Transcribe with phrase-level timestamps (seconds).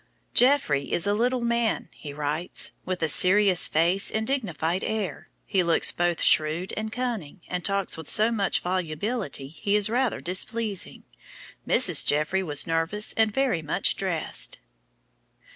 [0.33, 5.29] "Jeffrey is a little man," he writes, "with a serious face and dignified air.
[5.45, 10.19] He looks both shrewd and cunning, and talks with so much volubility he is rather
[10.19, 11.03] displeasing....
[11.67, 12.03] Mrs.
[12.03, 14.57] Jeffrey was nervous and very much dressed."